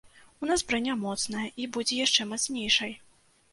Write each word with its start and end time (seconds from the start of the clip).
У 0.45 0.47
нас 0.51 0.63
браня 0.71 0.95
моцная, 1.01 1.45
і 1.63 1.69
будзе 1.77 2.01
яшчэ 2.01 2.29
мацнейшай. 2.33 2.99